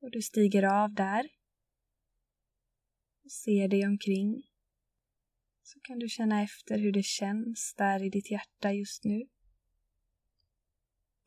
Och 0.00 0.10
du 0.10 0.22
stiger 0.22 0.62
av 0.62 0.94
där 0.94 1.30
och 3.24 3.32
ser 3.32 3.68
dig 3.68 3.86
omkring. 3.86 4.42
Så 5.62 5.80
kan 5.80 5.98
du 5.98 6.08
känna 6.08 6.42
efter 6.42 6.78
hur 6.78 6.92
det 6.92 7.04
känns 7.04 7.74
där 7.76 8.04
i 8.04 8.10
ditt 8.10 8.30
hjärta 8.30 8.72
just 8.72 9.04
nu. 9.04 9.28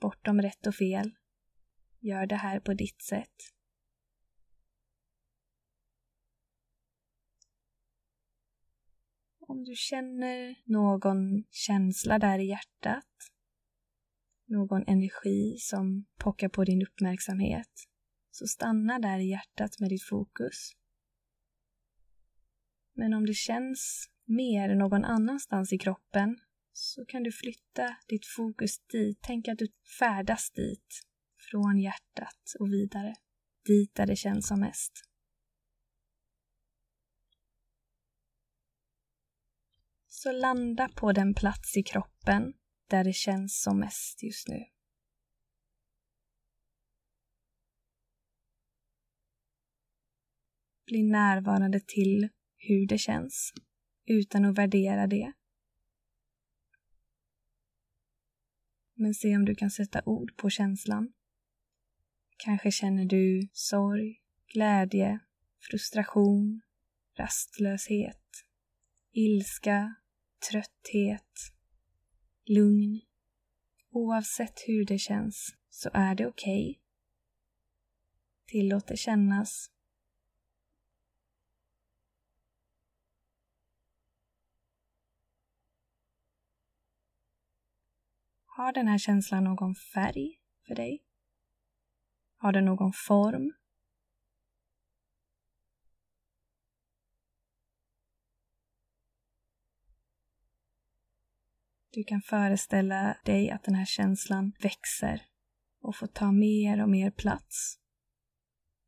Bortom 0.02 0.42
rätt 0.42 0.68
och 0.68 0.76
fel. 0.76 1.12
Gör 2.00 2.26
det 2.26 2.36
här 2.36 2.60
på 2.60 2.74
ditt 2.74 3.02
sätt. 3.02 3.36
Om 9.40 9.64
du 9.64 9.76
känner 9.76 10.56
någon 10.66 11.44
känsla 11.50 12.20
där 12.20 12.40
i 12.40 12.46
hjärtat, 12.46 13.06
någon 14.46 14.84
energi 14.88 15.58
som 15.60 16.06
pockar 16.18 16.50
på 16.50 16.64
din 16.64 16.82
uppmärksamhet, 16.82 17.72
så 18.32 18.48
stanna 18.48 19.00
där 19.00 19.20
i 19.20 19.30
hjärtat 19.30 19.80
med 19.80 19.90
ditt 19.90 20.04
fokus. 20.04 20.72
Men 22.94 23.14
om 23.14 23.26
det 23.26 23.34
känns 23.34 24.10
mer 24.26 24.76
någon 24.76 25.06
annanstans 25.06 25.74
i 25.74 25.78
kroppen 25.78 26.38
så 26.74 27.06
kan 27.06 27.24
du 27.24 27.32
flytta 27.32 27.98
ditt 28.08 28.26
fokus 28.26 28.80
dit. 28.80 29.20
Tänk 29.22 29.48
att 29.48 29.58
du 29.58 29.68
färdas 30.00 30.52
dit, 30.52 31.02
från 31.52 31.80
hjärtat 31.80 32.56
och 32.60 32.74
vidare. 32.74 33.16
Dit 33.66 33.96
där 33.96 34.06
det 34.06 34.16
känns 34.16 34.48
som 34.48 34.60
mest. 34.60 34.92
Så 40.08 40.32
landa 40.32 40.90
på 40.90 41.12
den 41.12 41.34
plats 41.34 41.78
i 41.78 41.84
kroppen 41.84 42.54
där 42.90 43.04
det 43.04 43.14
känns 43.14 43.62
som 43.62 43.80
mest 43.80 44.24
just 44.24 44.48
nu. 44.48 44.60
Bli 50.86 51.04
närvarande 51.04 51.80
till 51.80 52.30
hur 52.58 52.88
det 52.88 52.98
känns 52.98 53.54
utan 54.06 54.46
att 54.46 54.58
värdera 54.58 55.08
det. 55.08 55.34
Men 59.02 59.14
se 59.14 59.36
om 59.36 59.46
du 59.46 59.56
kan 59.56 59.72
sätta 59.72 60.02
ord 60.06 60.38
på 60.38 60.50
känslan. 60.50 61.14
Kanske 62.38 62.72
känner 62.72 63.06
du 63.06 63.50
sorg, 63.54 64.22
glädje, 64.54 65.20
frustration, 65.70 66.62
rastlöshet, 67.18 68.46
ilska, 69.12 69.96
trötthet, 70.52 71.36
lugn. 72.46 73.02
Oavsett 73.92 74.60
hur 74.68 74.86
det 74.86 74.98
känns 74.98 75.56
så 75.70 75.90
är 75.94 76.16
det 76.16 76.28
okej. 76.28 76.70
Okay. 76.70 76.82
Tillåt 78.48 78.88
det 78.88 78.98
kännas 78.98 79.72
Har 88.62 88.74
den 88.74 88.88
här 88.88 88.98
känslan 88.98 89.44
någon 89.44 89.76
färg 89.76 90.40
för 90.68 90.76
dig? 90.76 91.04
Har 92.38 92.52
den 92.52 92.66
någon 92.66 92.94
form? 92.94 93.54
Du 101.90 102.04
kan 102.04 102.22
föreställa 102.22 103.18
dig 103.26 103.52
att 103.52 103.64
den 103.64 103.76
här 103.76 103.86
känslan 103.86 104.54
växer 104.60 105.22
och 105.80 105.96
får 105.96 106.08
ta 106.08 106.32
mer 106.32 106.84
och 106.84 106.90
mer 106.90 107.12
plats. 107.12 107.80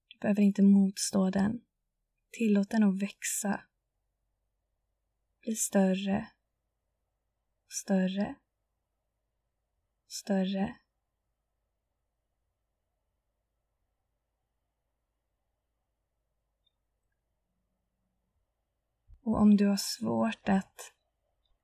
Du 0.08 0.18
behöver 0.20 0.42
inte 0.42 0.62
motstå 0.62 1.30
den. 1.30 1.62
Tillåt 2.32 2.70
den 2.70 2.84
att 2.84 3.02
växa. 3.02 3.64
Bli 5.42 5.56
större 5.56 6.28
och 7.66 7.74
större 7.74 8.36
större. 10.14 10.76
Och 19.26 19.42
om 19.42 19.58
du 19.58 19.68
har 19.68 19.78
svårt 19.78 20.50
att 20.50 20.94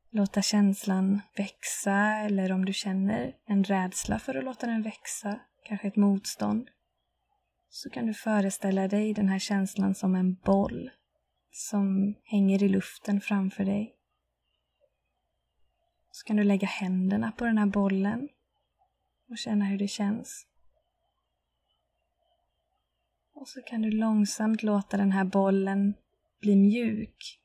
låta 0.09 0.41
känslan 0.41 1.21
växa 1.35 1.95
eller 1.95 2.51
om 2.51 2.65
du 2.65 2.73
känner 2.73 3.35
en 3.45 3.63
rädsla 3.63 4.19
för 4.19 4.35
att 4.35 4.43
låta 4.43 4.67
den 4.67 4.81
växa, 4.81 5.39
kanske 5.63 5.87
ett 5.87 5.95
motstånd, 5.95 6.69
så 7.69 7.89
kan 7.89 8.05
du 8.07 8.13
föreställa 8.13 8.87
dig 8.87 9.13
den 9.13 9.29
här 9.29 9.39
känslan 9.39 9.95
som 9.95 10.15
en 10.15 10.35
boll 10.35 10.91
som 11.51 12.15
hänger 12.23 12.63
i 12.63 12.69
luften 12.69 13.21
framför 13.21 13.65
dig. 13.65 13.95
Så 16.11 16.25
kan 16.25 16.35
du 16.35 16.43
lägga 16.43 16.67
händerna 16.67 17.31
på 17.31 17.45
den 17.45 17.57
här 17.57 17.65
bollen 17.65 18.29
och 19.29 19.37
känna 19.37 19.65
hur 19.65 19.77
det 19.77 19.87
känns. 19.87 20.45
Och 23.33 23.47
så 23.47 23.61
kan 23.61 23.81
du 23.81 23.91
långsamt 23.91 24.63
låta 24.63 24.97
den 24.97 25.11
här 25.11 25.23
bollen 25.23 25.93
bli 26.41 26.55
mjuk. 26.55 27.41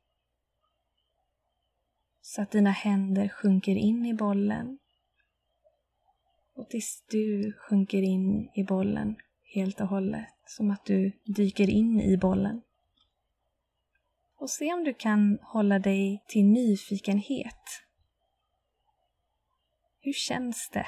Så 2.22 2.42
att 2.42 2.50
dina 2.50 2.70
händer 2.70 3.28
sjunker 3.28 3.76
in 3.76 4.06
i 4.06 4.14
bollen. 4.14 4.78
Och 6.54 6.70
tills 6.70 7.04
du 7.10 7.52
sjunker 7.52 8.02
in 8.02 8.50
i 8.54 8.64
bollen 8.64 9.16
helt 9.54 9.80
och 9.80 9.88
hållet. 9.88 10.28
Som 10.46 10.70
att 10.70 10.84
du 10.84 11.12
dyker 11.24 11.70
in 11.70 12.00
i 12.00 12.16
bollen. 12.16 12.62
Och 14.36 14.50
se 14.50 14.72
om 14.72 14.84
du 14.84 14.94
kan 14.94 15.38
hålla 15.42 15.78
dig 15.78 16.24
till 16.28 16.44
nyfikenhet. 16.44 17.82
Hur 20.00 20.12
känns 20.12 20.70
det 20.72 20.86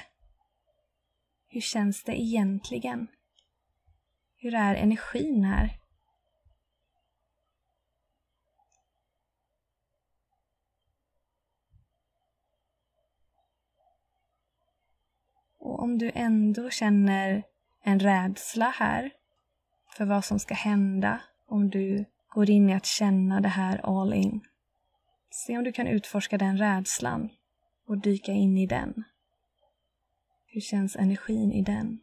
hur 1.48 1.60
känns 1.60 2.04
det 2.04 2.20
egentligen? 2.20 3.06
Hur 4.36 4.54
är 4.54 4.74
energin 4.74 5.44
här? 5.44 5.80
Och 15.58 15.82
om 15.82 15.98
du 15.98 16.10
ändå 16.14 16.70
känner 16.70 17.42
en 17.82 18.00
rädsla 18.00 18.70
här 18.70 19.10
för 19.96 20.04
vad 20.04 20.24
som 20.24 20.38
ska 20.38 20.54
hända 20.54 21.20
om 21.46 21.70
du 21.70 22.04
går 22.28 22.50
in 22.50 22.70
i 22.70 22.74
att 22.74 22.86
känna 22.86 23.40
det 23.40 23.48
här 23.48 24.00
all 24.00 24.14
in. 24.14 24.40
Se 25.30 25.58
om 25.58 25.64
du 25.64 25.72
kan 25.72 25.86
utforska 25.86 26.38
den 26.38 26.58
rädslan 26.58 27.28
och 27.86 27.98
dyka 27.98 28.32
in 28.32 28.58
i 28.58 28.66
den. 28.66 29.04
Hur 30.56 30.60
känns 30.60 30.96
energin 30.96 31.52
i 31.52 31.62
den? 31.62 32.00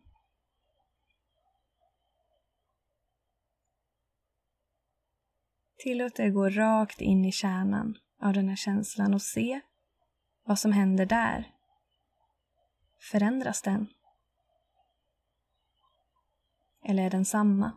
Tillåt 5.78 6.16
dig 6.16 6.30
gå 6.30 6.50
rakt 6.50 7.02
in 7.02 7.26
i 7.26 7.32
kärnan 7.32 7.98
av 8.22 8.34
den 8.34 8.50
här 8.50 8.56
känslan 8.56 9.14
och 9.14 9.22
se 9.22 9.62
vad 10.44 10.60
som 10.60 10.72
händer 10.72 11.06
där. 11.06 11.54
Förändras 13.00 13.62
den? 13.62 13.88
Eller 16.84 17.04
är 17.04 17.10
den 17.10 17.26
samma? 17.26 17.72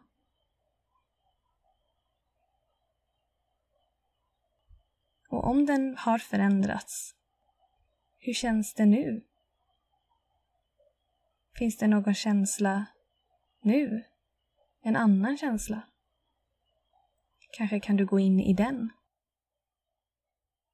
Och 5.29 5.47
om 5.47 5.67
den 5.67 5.97
har 5.99 6.19
förändrats, 6.19 7.15
hur 8.19 8.35
känns 8.35 8.75
det 8.75 8.87
nu? 8.87 9.27
Finns 11.59 11.77
det 11.77 11.87
någon 11.87 12.15
känsla 12.15 12.87
nu? 13.63 14.05
En 14.83 14.97
annan 14.97 15.37
känsla? 15.37 15.83
Kanske 17.57 17.81
kan 17.81 17.97
du 17.97 18.07
gå 18.07 18.19
in 18.19 18.41
i 18.41 18.55
den? 18.55 18.91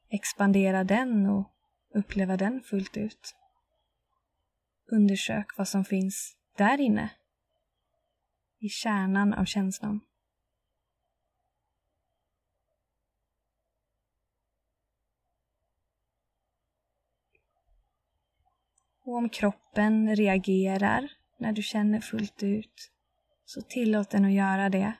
Expandera 0.09 0.85
den 0.85 1.27
och 1.27 1.53
uppleva 1.95 2.37
den 2.37 2.61
fullt 2.61 2.97
ut. 2.97 3.37
Undersök 4.92 5.59
vad 5.59 5.68
som 5.68 5.85
finns 5.85 6.37
där 6.57 6.81
inne. 6.81 7.11
I 8.59 8.68
kärnan 8.68 9.35
av 9.35 9.45
känslan. 9.45 10.01
Och 19.05 19.17
om 19.17 19.29
kroppen 19.29 20.17
reagerar 20.17 21.12
när 21.38 21.53
du 21.53 21.62
känner 21.62 22.01
fullt 22.01 22.43
ut, 22.43 22.91
så 23.45 23.62
tillåt 23.62 24.11
den 24.11 24.25
att 24.25 24.33
göra 24.33 24.69
det. 24.69 24.93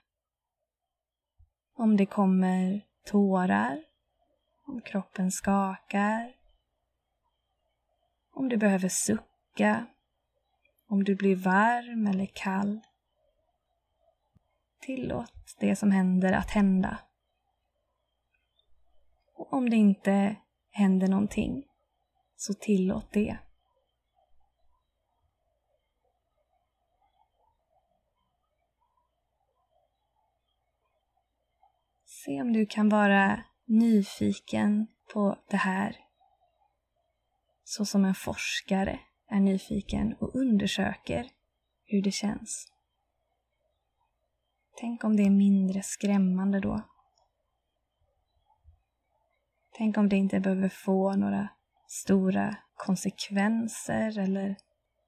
Om 1.75 1.97
det 1.97 2.07
kommer 2.07 2.81
tårar, 3.05 3.85
om 4.67 4.81
kroppen 4.81 5.31
skakar, 5.31 6.37
om 8.35 8.49
du 8.49 8.57
behöver 8.57 8.89
sucka, 8.89 9.87
om 10.89 11.05
du 11.05 11.15
blir 11.15 11.37
varm 11.37 12.07
eller 12.07 12.27
kall. 12.27 12.81
Tillåt 14.81 15.57
det 15.61 15.77
som 15.77 15.91
händer 15.91 16.33
att 16.33 16.51
hända. 16.51 16.99
Och 19.35 19.53
om 19.53 19.71
det 19.71 19.77
inte 19.77 20.37
händer 20.71 21.09
någonting, 21.09 21.65
så 22.37 22.55
tillåt 22.55 23.13
det. 23.13 23.39
Se 32.25 32.43
om 32.43 32.53
du 32.53 32.67
kan 32.67 32.89
vara 32.89 33.45
nyfiken 33.65 34.87
på 35.13 35.39
det 35.51 35.57
här 35.57 35.97
så 37.65 37.85
som 37.85 38.05
en 38.05 38.15
forskare 38.15 39.01
är 39.29 39.41
nyfiken 39.41 40.15
och 40.21 40.35
undersöker 40.35 41.31
hur 41.85 42.03
det 42.03 42.11
känns. 42.11 42.73
Tänk 44.81 45.05
om 45.05 45.17
det 45.17 45.23
är 45.23 45.31
mindre 45.31 45.83
skrämmande 45.83 46.61
då. 46.61 46.81
Tänk 49.77 49.99
om 49.99 50.09
det 50.09 50.17
inte 50.17 50.41
behöver 50.41 50.69
få 50.69 51.17
några 51.17 51.49
stora 51.87 52.57
konsekvenser 52.75 54.19
eller 54.19 54.57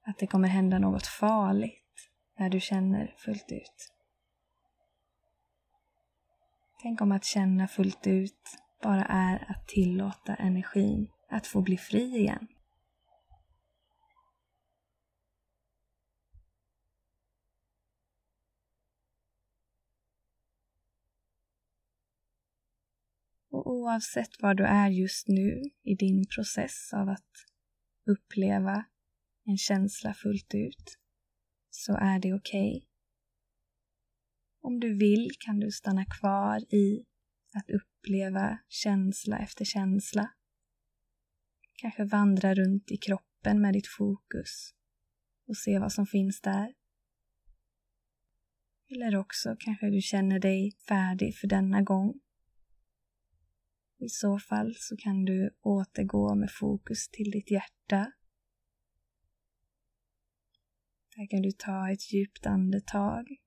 att 0.05 0.17
det 0.17 0.27
kommer 0.27 0.47
hända 0.47 0.79
något 0.79 1.07
farligt 1.07 2.09
när 2.39 2.49
du 2.49 2.59
känner 2.59 3.15
fullt 3.17 3.51
ut. 3.51 3.94
Tänk 6.81 7.01
om 7.01 7.11
att 7.11 7.25
känna 7.25 7.67
fullt 7.67 8.07
ut 8.07 8.57
bara 8.83 9.05
är 9.05 9.51
att 9.51 9.67
tillåta 9.67 10.35
energin 10.35 11.07
att 11.29 11.47
få 11.47 11.61
bli 11.61 11.77
fri 11.77 12.17
igen. 12.17 12.47
Och 23.51 23.67
oavsett 23.67 24.41
var 24.41 24.53
du 24.53 24.63
är 24.63 24.89
just 24.89 25.27
nu 25.27 25.61
i 25.83 25.95
din 25.95 26.25
process 26.35 26.93
av 26.93 27.09
att 27.09 27.31
uppleva 28.05 28.85
en 29.45 29.57
känsla 29.57 30.13
fullt 30.13 30.53
ut 30.53 30.97
så 31.69 31.93
är 31.93 32.19
det 32.19 32.33
okej. 32.33 32.77
Okay. 32.77 32.94
Om 34.65 34.79
du 34.79 34.97
vill 34.97 35.29
kan 35.39 35.59
du 35.59 35.71
stanna 35.71 36.05
kvar 36.05 36.73
i 36.73 37.05
att 37.53 37.69
uppleva 37.69 38.59
känsla 38.67 39.39
efter 39.39 39.65
känsla. 39.65 40.31
Kanske 41.73 42.05
vandra 42.05 42.55
runt 42.55 42.91
i 42.91 42.97
kroppen 42.97 43.61
med 43.61 43.73
ditt 43.73 43.87
fokus 43.87 44.73
och 45.47 45.57
se 45.57 45.79
vad 45.79 45.91
som 45.91 46.05
finns 46.05 46.41
där. 46.41 46.73
Eller 48.89 49.17
också 49.17 49.55
kanske 49.59 49.89
du 49.89 50.01
känner 50.01 50.39
dig 50.39 50.71
färdig 50.87 51.35
för 51.35 51.47
denna 51.47 51.81
gång. 51.81 52.13
I 53.99 54.09
så 54.09 54.39
fall 54.39 54.75
så 54.77 54.97
kan 54.97 55.25
du 55.25 55.55
återgå 55.61 56.35
med 56.35 56.49
fokus 56.51 57.09
till 57.09 57.31
ditt 57.31 57.51
hjärta. 57.51 58.11
Där 61.15 61.27
kan 61.29 61.41
du 61.41 61.51
ta 61.51 61.91
ett 61.91 62.13
djupt 62.13 62.45
andetag 62.45 63.44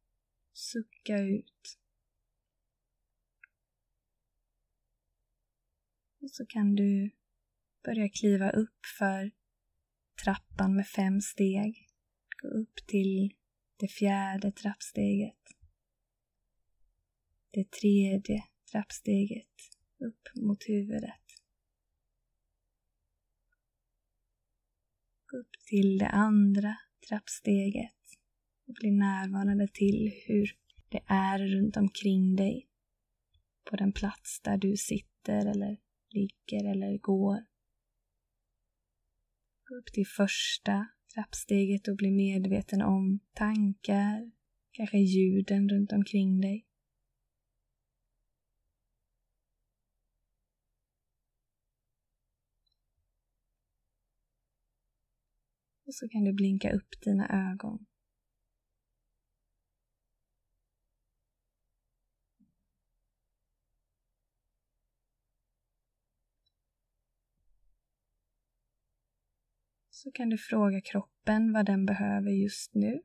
Sucka 0.58 1.18
ut. 1.18 1.78
Och 6.20 6.30
så 6.30 6.46
kan 6.46 6.74
du 6.74 7.10
börja 7.84 8.08
kliva 8.08 8.50
upp 8.50 8.86
för 8.98 9.30
trappan 10.24 10.76
med 10.76 10.86
fem 10.86 11.20
steg. 11.20 11.88
Gå 12.42 12.48
upp 12.48 12.76
till 12.86 13.34
det 13.76 13.88
fjärde 13.88 14.52
trappsteget. 14.52 15.42
Det 17.50 17.70
tredje 17.70 18.44
trappsteget 18.72 19.54
upp 19.98 20.28
mot 20.34 20.68
huvudet. 20.68 21.24
Gå 25.26 25.36
upp 25.36 25.52
till 25.66 25.98
det 25.98 26.08
andra 26.08 26.76
trappsteget 27.08 27.97
bli 28.74 28.90
närvarande 28.90 29.68
till 29.68 30.12
hur 30.26 30.56
det 30.88 31.00
är 31.06 31.38
runt 31.38 31.76
omkring 31.76 32.36
dig. 32.36 32.68
På 33.70 33.76
den 33.76 33.92
plats 33.92 34.40
där 34.40 34.56
du 34.56 34.76
sitter 34.76 35.46
eller 35.46 35.76
ligger 36.10 36.70
eller 36.70 36.98
går. 36.98 37.46
Gå 39.64 39.74
upp 39.76 39.92
till 39.92 40.06
första 40.06 40.88
trappsteget 41.14 41.88
och 41.88 41.96
bli 41.96 42.10
medveten 42.10 42.82
om 42.82 43.20
tankar, 43.32 44.32
kanske 44.72 44.98
ljuden 44.98 45.68
runt 45.68 45.92
omkring 45.92 46.40
dig. 46.40 46.64
Och 55.86 55.94
så 55.94 56.08
kan 56.08 56.24
du 56.24 56.32
blinka 56.32 56.72
upp 56.72 57.00
dina 57.04 57.52
ögon. 57.52 57.86
Så 69.98 70.10
kan 70.12 70.28
du 70.28 70.38
fråga 70.38 70.80
kroppen 70.80 71.52
vad 71.52 71.66
den 71.66 71.86
behöver 71.86 72.30
just 72.30 72.74
nu. 72.74 73.02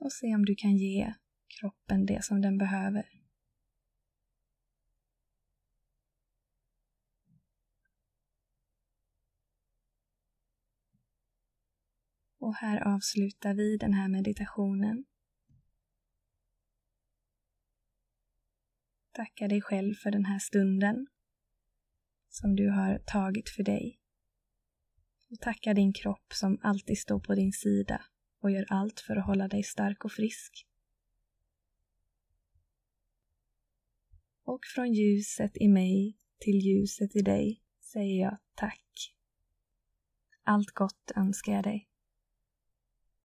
Och 0.00 0.12
se 0.12 0.34
om 0.34 0.44
du 0.44 0.54
kan 0.54 0.76
ge 0.76 1.14
kroppen 1.60 2.06
det 2.06 2.24
som 2.24 2.40
den 2.40 2.58
behöver. 2.58 3.06
Och 12.38 12.54
här 12.54 12.94
avslutar 12.94 13.54
vi 13.54 13.76
den 13.76 13.92
här 13.92 14.08
meditationen. 14.08 15.04
Tacka 19.12 19.48
dig 19.48 19.62
själv 19.62 19.94
för 19.94 20.10
den 20.10 20.24
här 20.24 20.38
stunden 20.38 21.06
som 22.34 22.56
du 22.56 22.70
har 22.70 22.98
tagit 22.98 23.48
för 23.48 23.62
dig. 23.62 24.00
Och 25.30 25.40
tacka 25.40 25.74
din 25.74 25.92
kropp 25.92 26.32
som 26.32 26.58
alltid 26.62 26.98
står 26.98 27.20
på 27.20 27.34
din 27.34 27.52
sida 27.52 28.02
och 28.40 28.50
gör 28.50 28.66
allt 28.68 29.00
för 29.00 29.16
att 29.16 29.26
hålla 29.26 29.48
dig 29.48 29.62
stark 29.62 30.04
och 30.04 30.12
frisk. 30.12 30.66
Och 34.44 34.60
från 34.74 34.92
ljuset 34.92 35.52
i 35.54 35.68
mig 35.68 36.18
till 36.38 36.56
ljuset 36.56 37.16
i 37.16 37.22
dig 37.22 37.62
säger 37.80 38.20
jag 38.20 38.38
tack. 38.54 39.14
Allt 40.42 40.70
gott 40.70 41.10
önskar 41.16 41.52
jag 41.52 41.64
dig. 41.64 41.88